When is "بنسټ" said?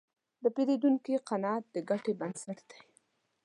2.19-2.59